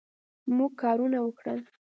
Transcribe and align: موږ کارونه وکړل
موږ 0.55 0.71
کارونه 0.81 1.17
وکړل 1.21 1.59